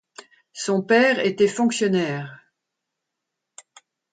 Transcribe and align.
Son 0.53 0.81
père 0.81 1.19
était 1.23 1.47
fonctionnaire. 1.47 2.39